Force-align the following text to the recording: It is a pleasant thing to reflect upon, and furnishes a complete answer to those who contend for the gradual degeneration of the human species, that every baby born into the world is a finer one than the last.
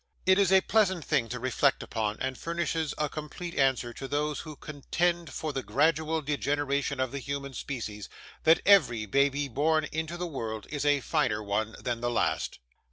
It 0.25 0.39
is 0.39 0.51
a 0.51 0.61
pleasant 0.61 1.05
thing 1.05 1.29
to 1.29 1.39
reflect 1.39 1.83
upon, 1.83 2.17
and 2.19 2.35
furnishes 2.35 2.95
a 2.97 3.07
complete 3.07 3.53
answer 3.53 3.93
to 3.93 4.07
those 4.07 4.39
who 4.39 4.55
contend 4.55 5.31
for 5.31 5.53
the 5.53 5.61
gradual 5.61 6.23
degeneration 6.23 6.99
of 6.99 7.11
the 7.11 7.19
human 7.19 7.53
species, 7.53 8.09
that 8.43 8.61
every 8.65 9.05
baby 9.05 9.47
born 9.47 9.85
into 9.91 10.17
the 10.17 10.25
world 10.25 10.65
is 10.71 10.87
a 10.87 11.01
finer 11.01 11.43
one 11.43 11.75
than 11.83 12.01
the 12.01 12.09
last. 12.09 12.57